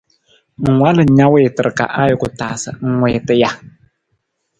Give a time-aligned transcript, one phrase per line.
[0.63, 3.49] Ng walu na na wiitar ka ajuku taa sa ng wiita ja?